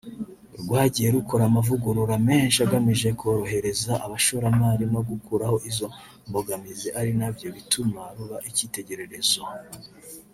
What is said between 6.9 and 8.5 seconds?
ari nabyo bituma ruba